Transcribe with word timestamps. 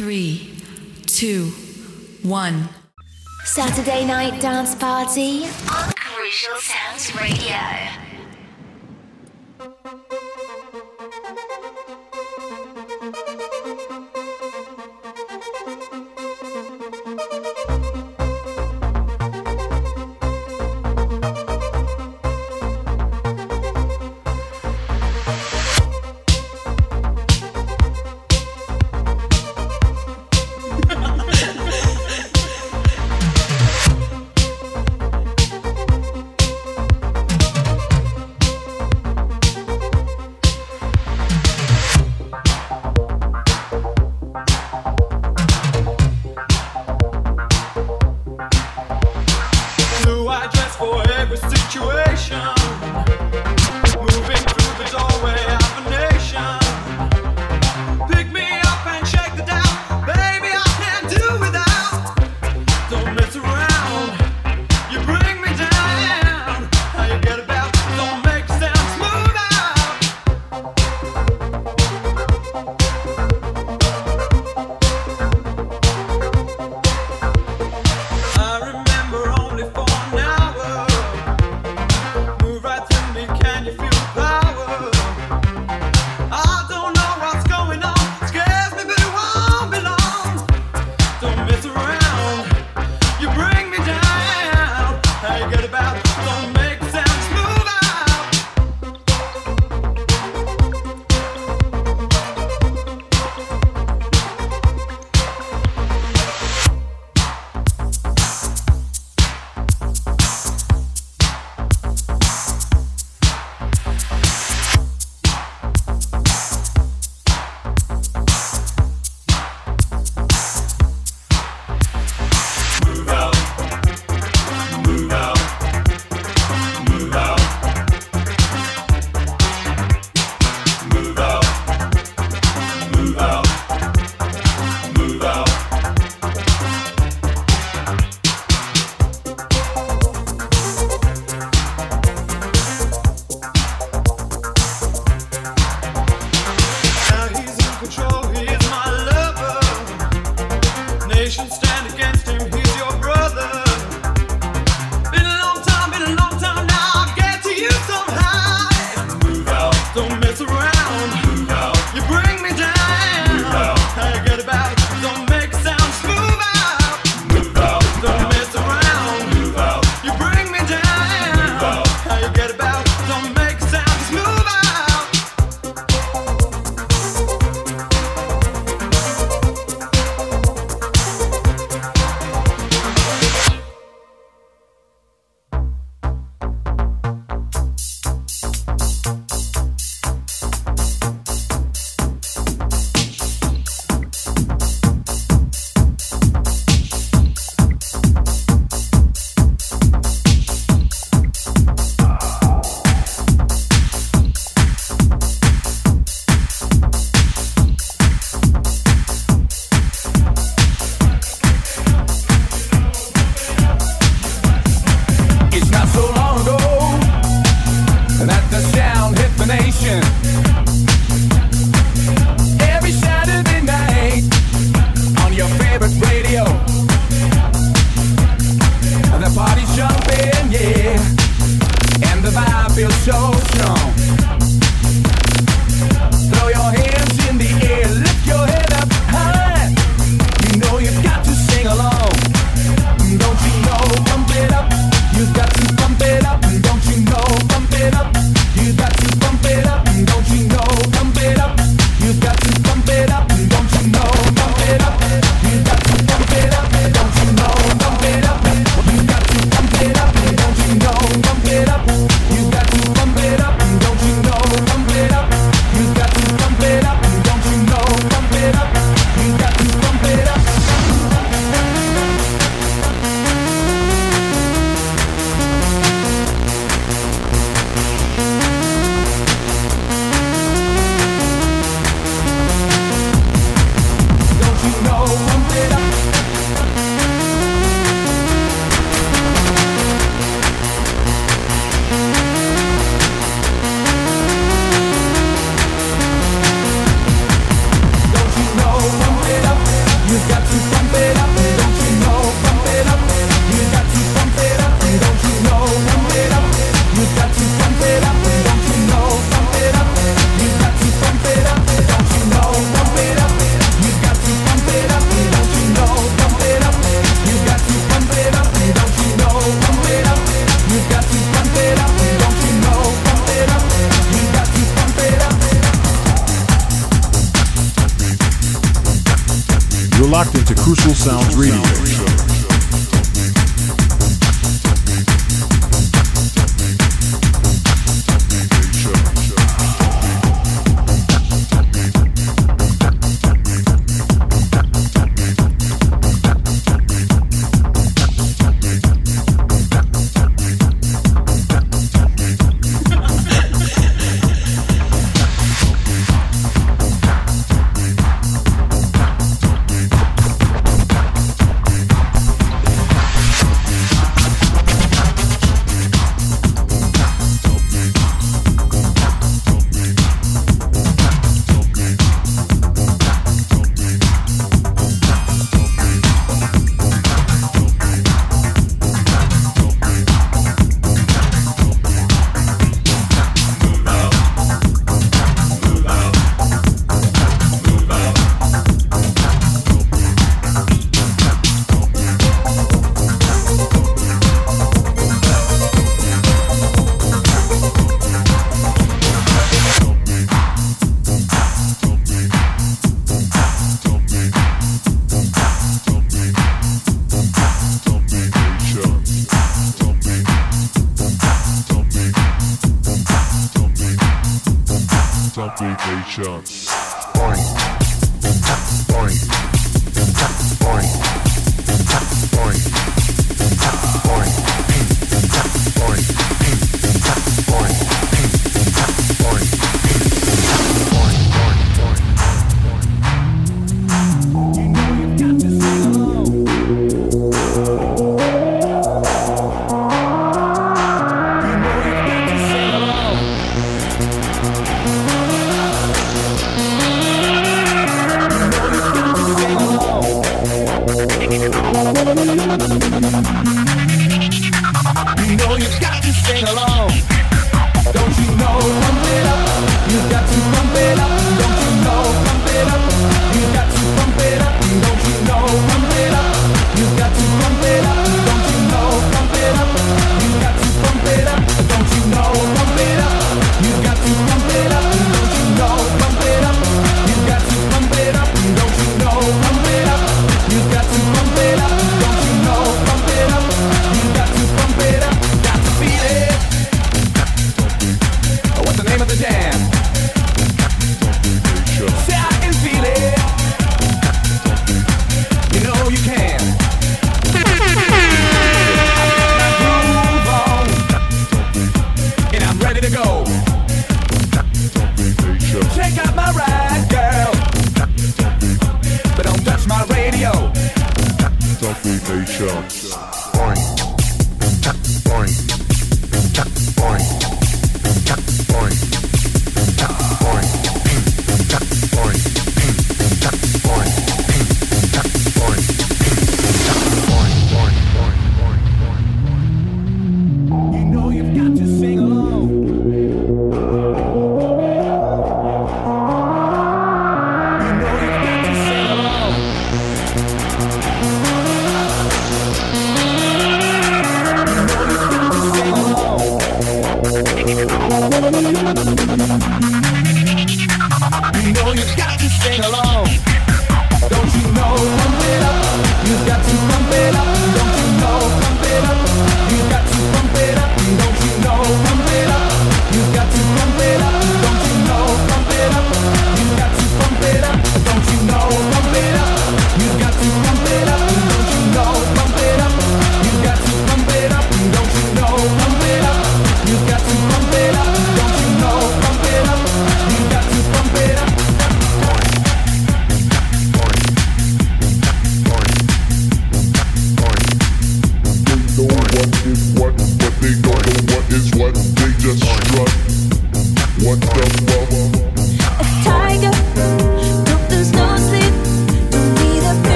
Three, 0.00 0.50
two, 1.08 1.50
one. 2.22 2.70
Saturday 3.44 4.06
night 4.06 4.40
dance 4.40 4.74
party 4.74 5.44
on 5.44 5.92
Crucial 5.94 6.56
Sounds 6.56 7.14
Radio. 7.14 8.09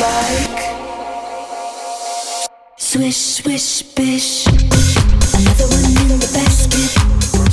like 0.00 0.78
Swish, 2.76 3.16
swish, 3.16 3.82
bish. 3.94 4.46
Another 4.46 5.66
one 5.68 5.84
in 6.02 6.18
the 6.18 6.30
basket. 6.32 7.47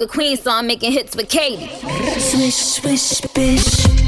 like 0.00 0.08
a 0.08 0.12
queen, 0.12 0.36
so 0.36 0.50
I'm 0.50 0.66
making 0.66 0.92
hits 0.92 1.16
with 1.16 1.28
Katie. 1.28 1.68
Swish, 2.18 2.54
swish, 2.54 3.20
bish. 3.32 4.05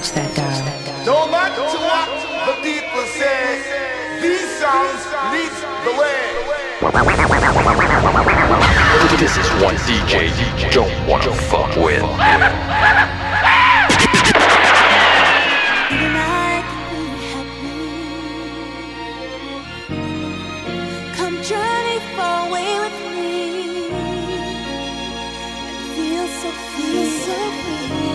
touch 0.00 0.12
that 0.12 0.34
dial. 0.34 1.04
No 1.04 1.30
matter 1.30 1.60
what 1.60 2.08
the 2.46 2.54
people 2.64 3.04
say, 3.20 3.60
these 4.22 4.48
sounds 4.56 5.04
lead 5.32 5.52
the 5.84 5.92
way. 6.00 6.20
This 9.18 9.36
is 9.36 9.48
one 9.62 9.76
DJ 9.84 10.32
you 10.40 10.70
don't 10.70 11.06
wanna 11.06 11.34
fuck 11.34 11.76
with. 11.76 12.02
so 26.42 26.52
free. 26.72 28.09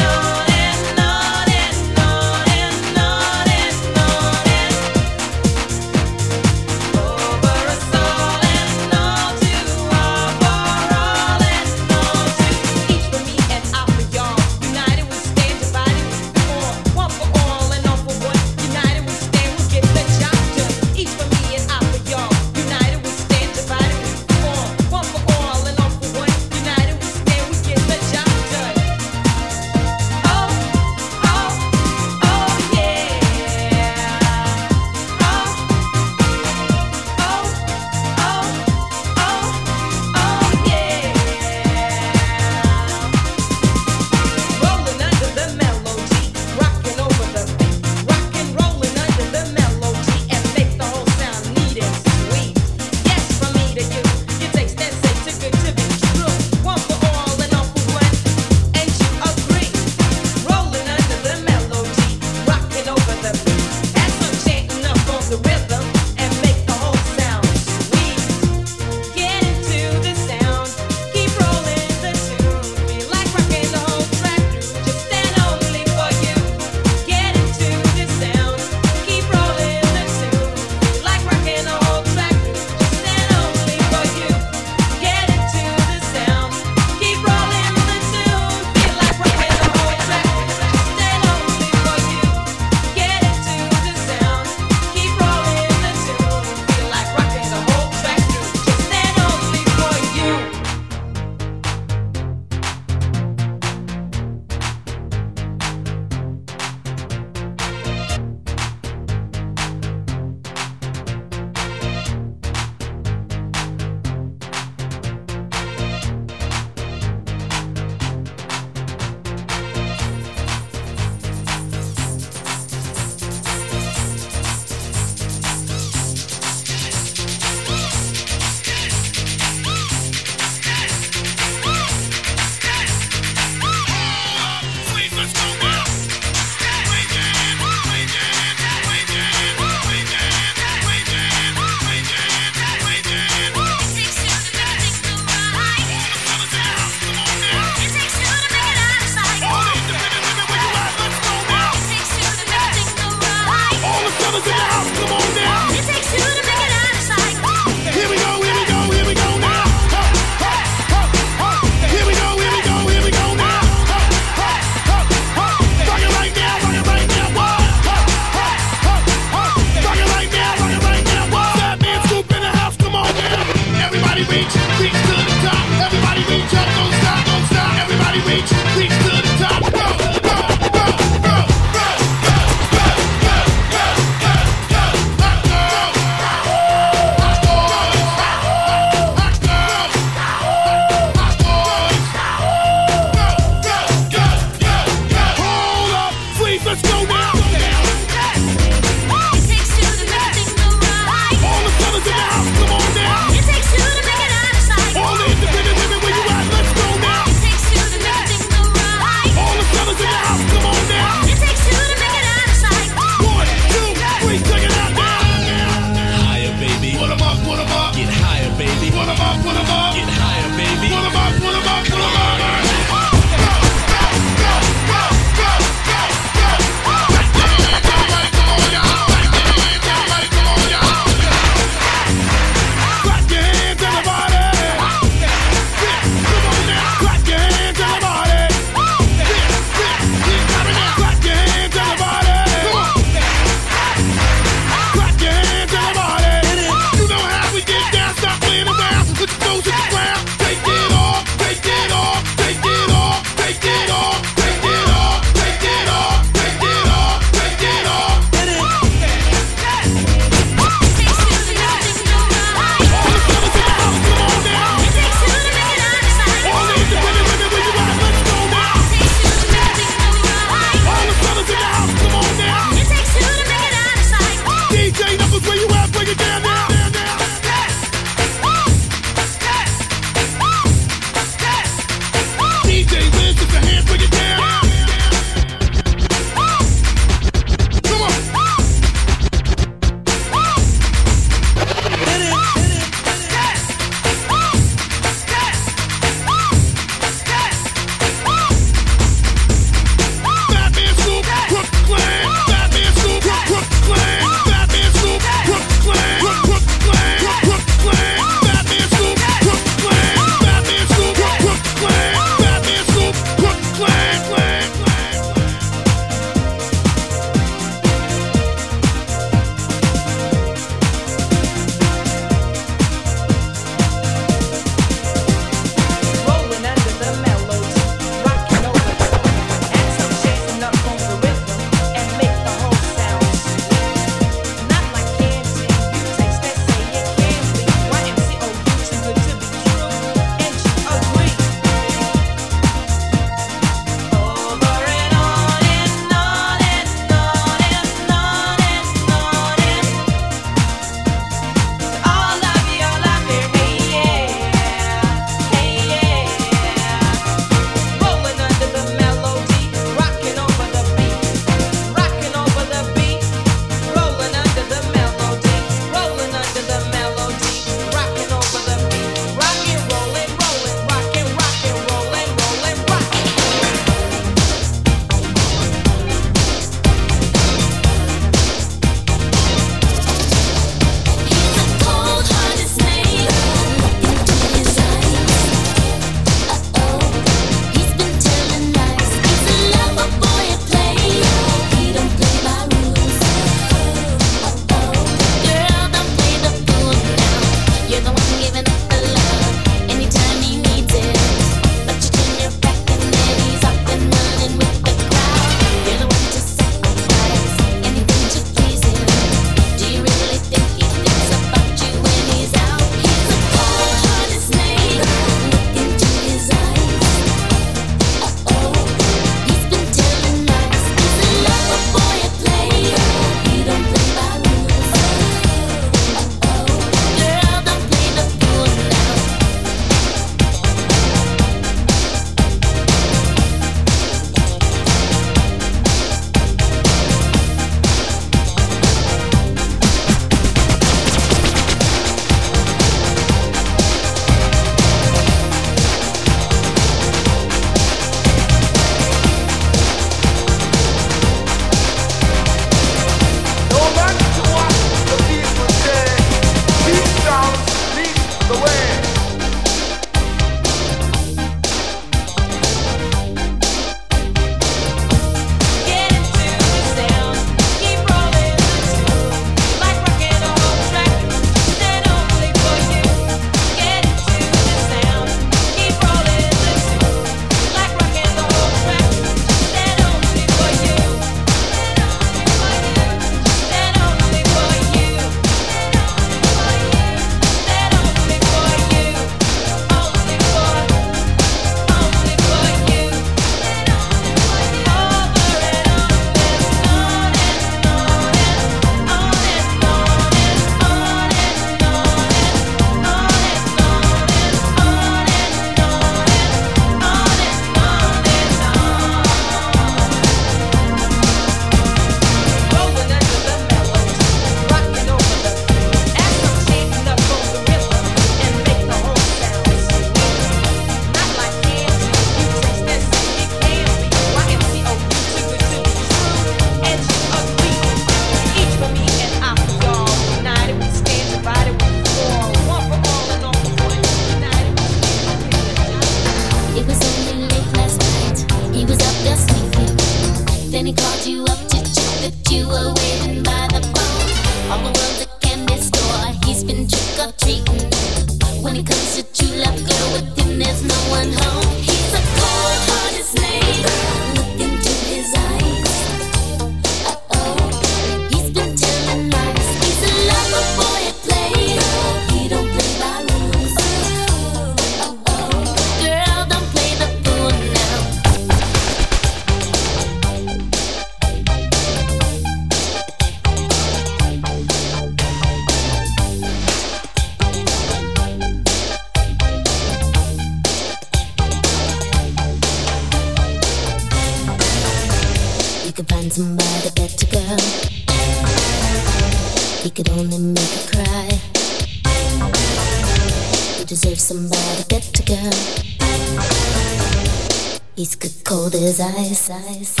As 599.49 600.00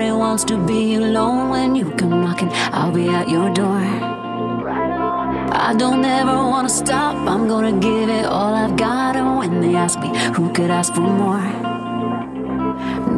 Nobody 0.00 0.18
wants 0.18 0.44
to 0.44 0.56
be 0.56 0.94
alone 0.94 1.50
when 1.50 1.74
you 1.74 1.90
come 1.90 2.22
knocking. 2.22 2.48
I'll 2.72 2.90
be 2.90 3.10
at 3.10 3.28
your 3.28 3.52
door. 3.52 3.82
I 5.68 5.74
don't 5.76 6.02
ever 6.02 6.36
wanna 6.52 6.70
stop. 6.70 7.16
I'm 7.28 7.46
gonna 7.46 7.78
give 7.78 8.08
it 8.08 8.24
all 8.24 8.54
I've 8.54 8.78
got. 8.78 9.14
And 9.16 9.36
when 9.36 9.60
they 9.60 9.74
ask 9.74 10.00
me, 10.00 10.08
who 10.34 10.50
could 10.54 10.70
ask 10.70 10.94
for 10.94 11.02
more? 11.02 11.44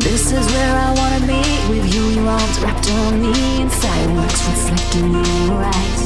This 0.01 0.33
is 0.33 0.45
where 0.55 0.77
I 0.87 0.91
wanna 1.01 1.23
be 1.35 1.43
with 1.71 1.87
you. 1.95 2.03
Your 2.17 2.27
arms 2.27 2.59
wrapped 2.61 2.91
around 2.91 3.23
me, 3.27 3.63
and 3.63 3.73
fireworks 3.73 4.41
reflecting 4.49 5.15
in 5.21 5.25
your 5.47 5.63
eyes. 5.77 6.03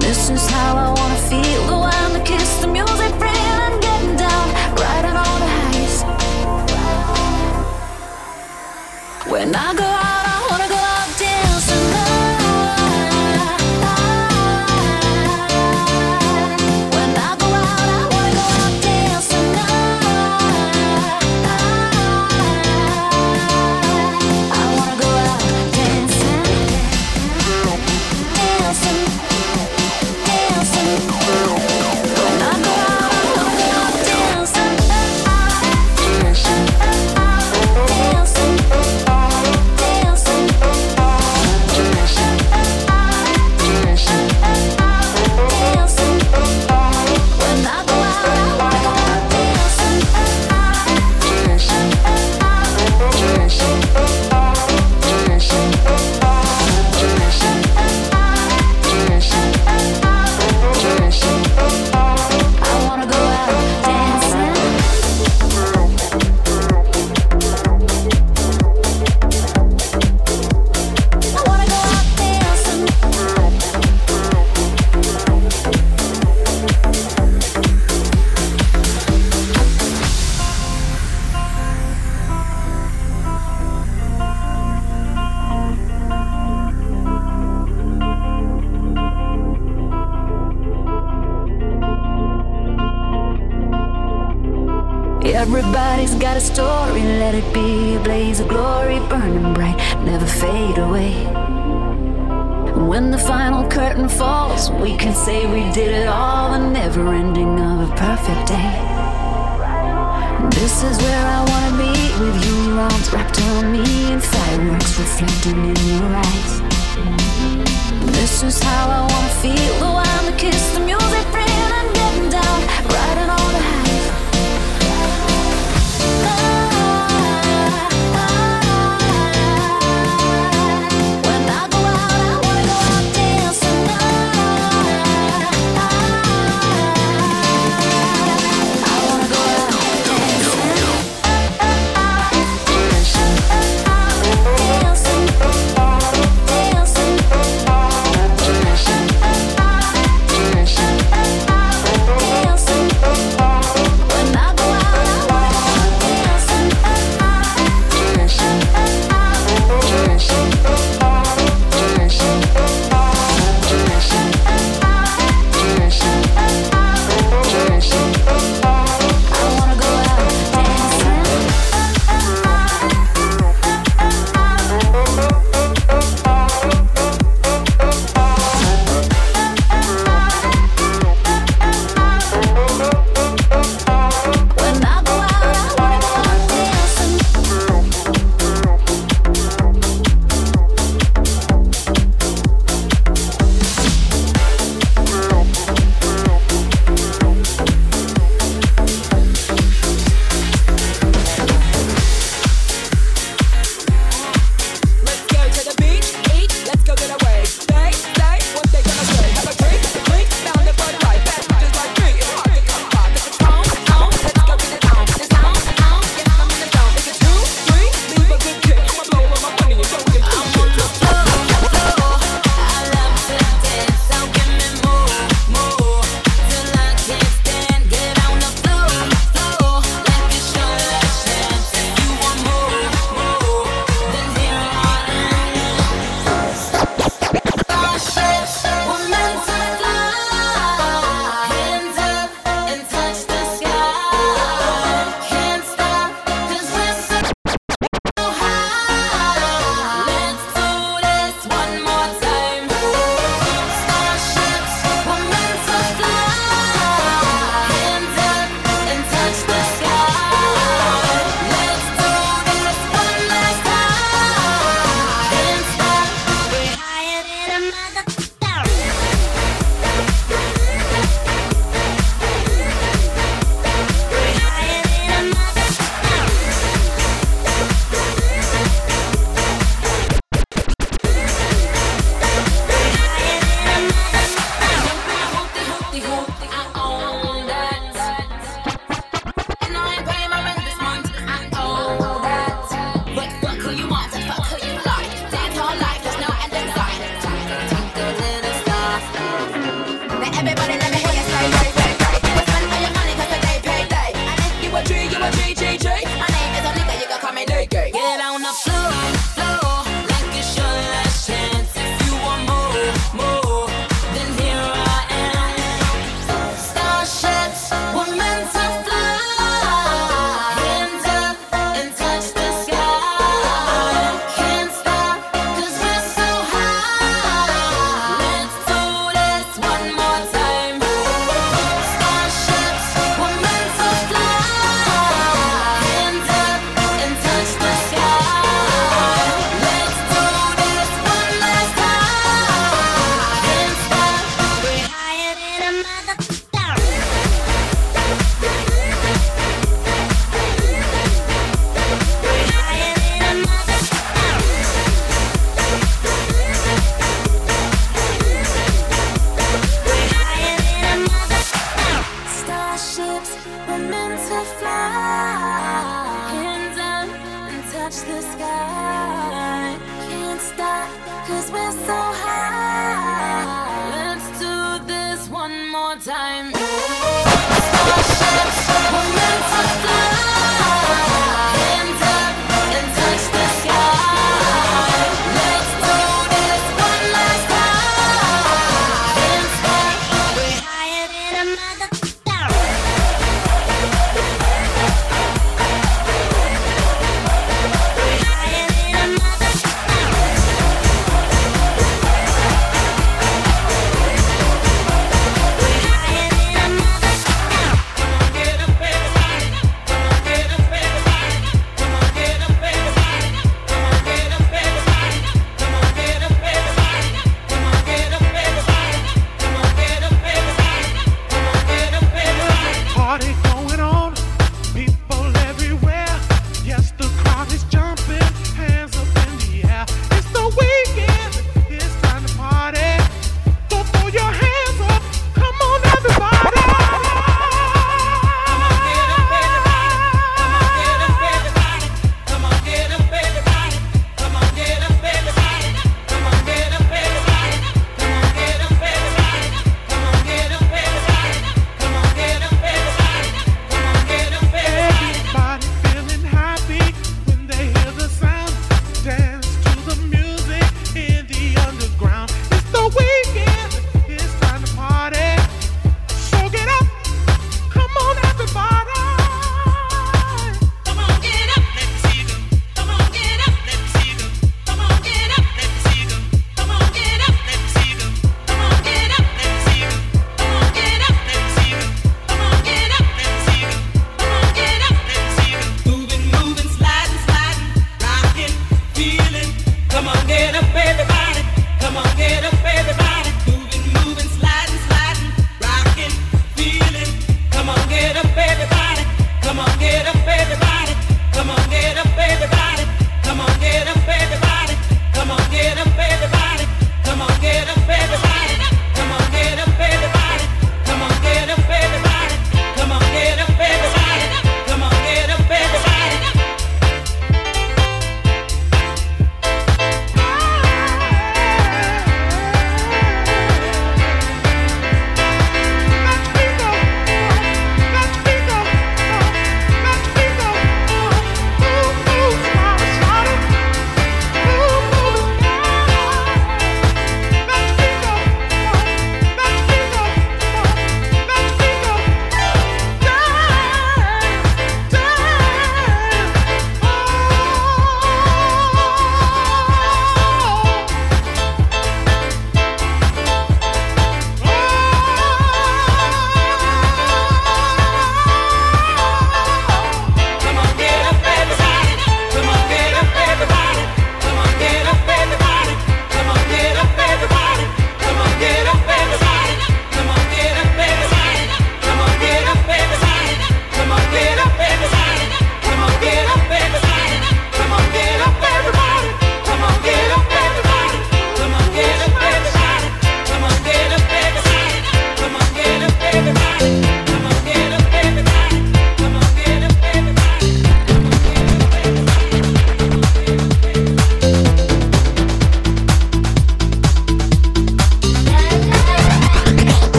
This 0.00 0.30
is 0.30 0.48
how 0.48 0.72
I 0.86 0.88
wanna 0.98 1.20
feel. 1.30 1.60
The 1.72 1.78
wind, 1.86 2.14
the 2.16 2.22
kiss, 2.24 2.50
the 2.62 2.68
music. 2.68 3.09
When 9.40 9.56
I 9.56 9.72
go 9.72 9.84
out. 9.84 10.19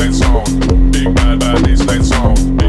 that 0.00 0.14
song. 0.14 0.90
Big 0.90 1.14
bad 1.14 1.40
baddies, 1.40 1.84
that 1.86 2.04
song. 2.04 2.59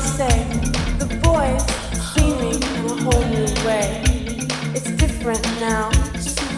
say, 0.00 0.44
the 0.98 1.06
boys 1.22 1.62
see 2.12 2.32
me 2.40 2.54
in 2.56 2.84
a 2.86 3.02
whole 3.02 3.24
new 3.26 3.46
way. 3.66 4.02
It's 4.74 4.90
different 4.92 5.44
now. 5.60 5.90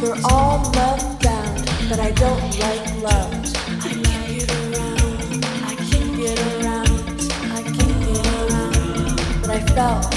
We're 0.00 0.18
all 0.24 0.58
love 0.74 1.20
bound, 1.20 1.70
but 1.88 1.98
I 2.00 2.10
don't 2.12 2.58
like 2.58 3.02
love. 3.02 3.32
I 3.80 3.92
can't 4.04 4.50
around. 4.50 5.44
I 5.64 5.74
can't 5.90 6.18
around. 6.64 7.32
I 7.58 7.62
can't 7.62 8.04
around. 8.18 9.40
But 9.40 9.50
I 9.50 9.60
felt 9.74 10.14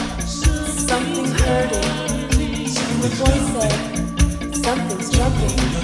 something 0.89 1.25
hurting. 1.25 2.05
The 3.01 3.09
boy 3.19 3.37
said, 3.53 4.55
something's 4.63 5.09
jumping. 5.09 5.74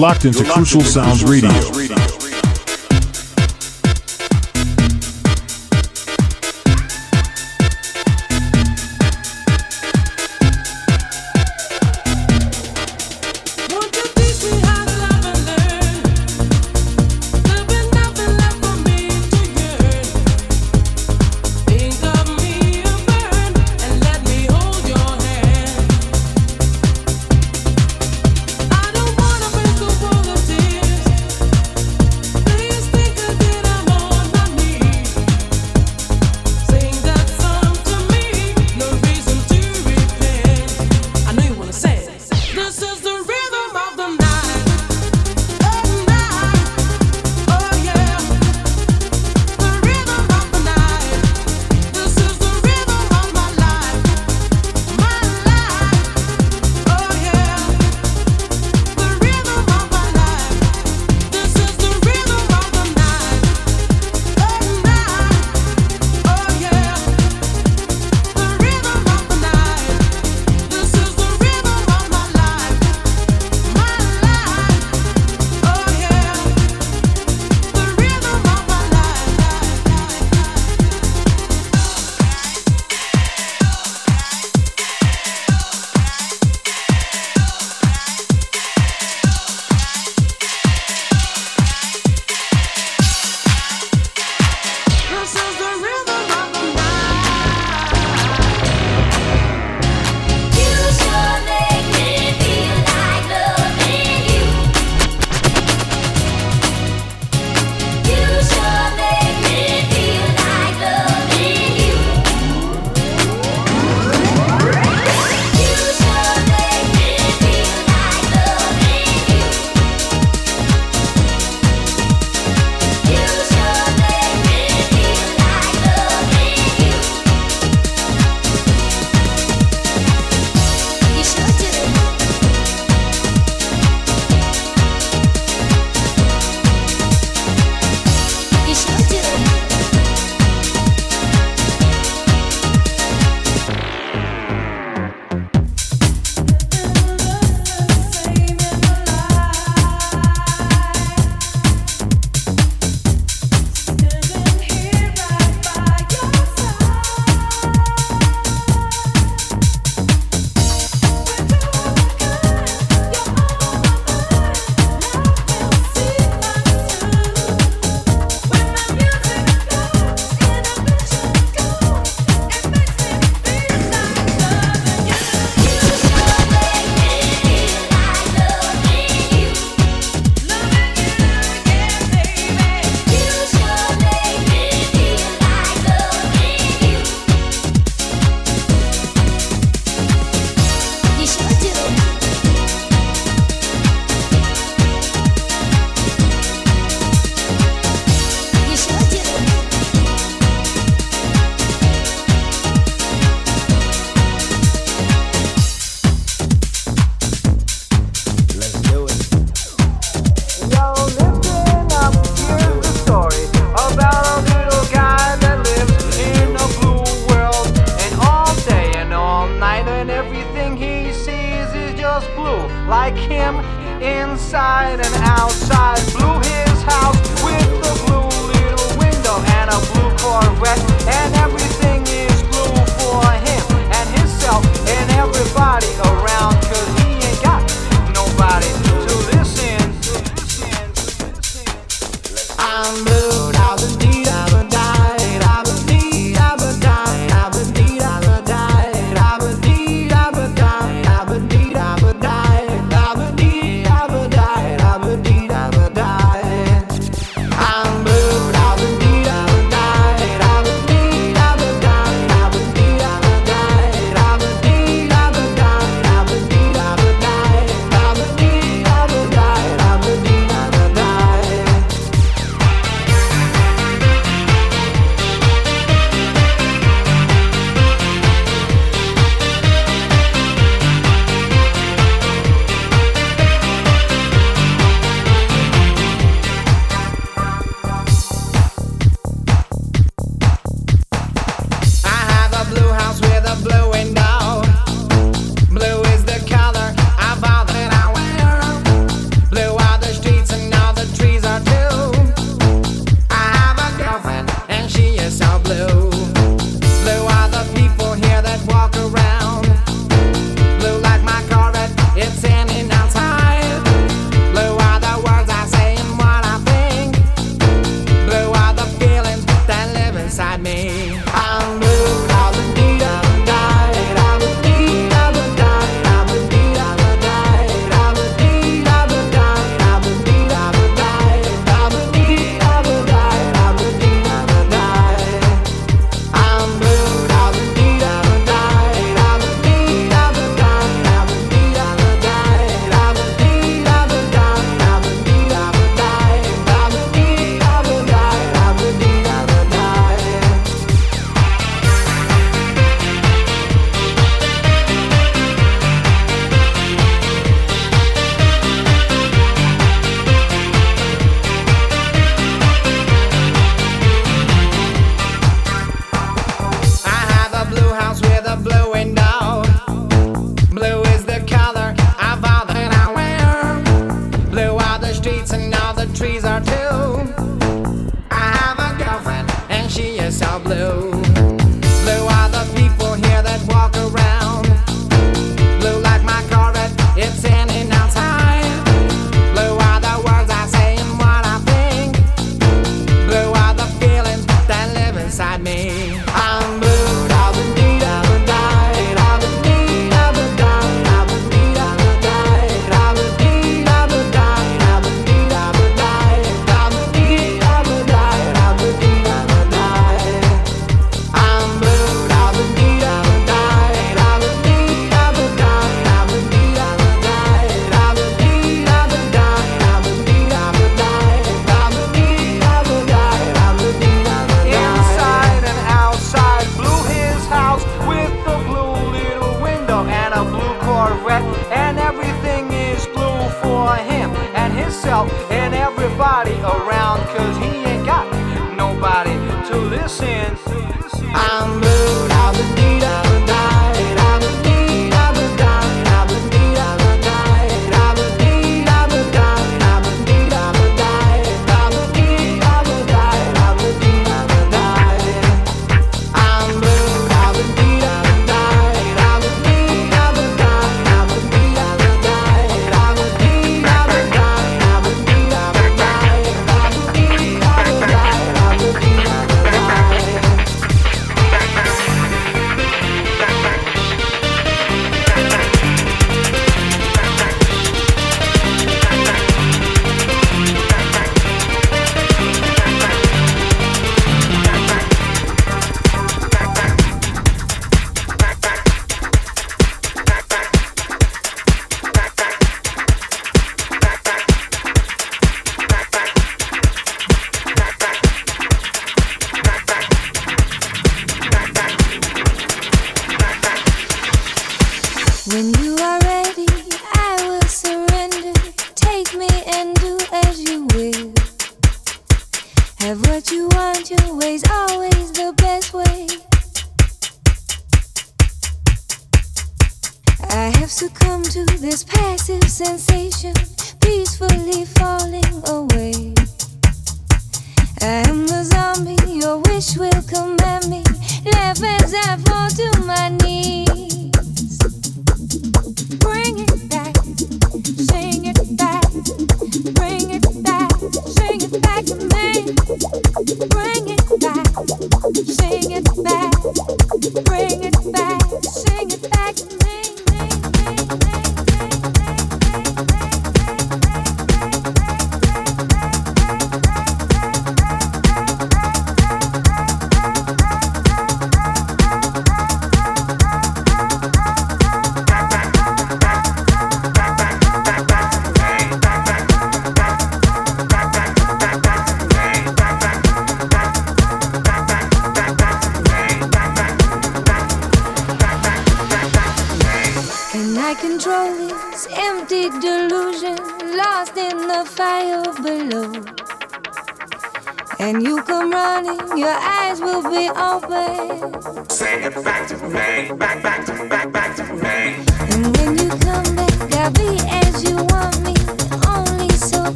Locked 0.00 0.24
into 0.24 0.42
Crucial 0.44 0.80
Sounds 0.80 1.22
Radio. 1.24 1.79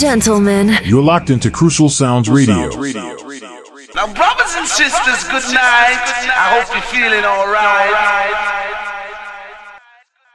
Gentlemen, 0.00 0.72
You're 0.82 1.02
locked 1.02 1.28
into 1.28 1.50
Crucial 1.50 1.90
Sounds 1.90 2.30
Radio. 2.30 2.70
Now, 3.94 4.06
brothers 4.14 4.54
and 4.56 4.66
sisters, 4.66 5.24
good 5.28 5.44
night. 5.52 6.00
I 6.32 6.56
hope 6.56 6.72
you're 6.72 6.82
feeling 6.88 7.22
alright. 7.22 8.49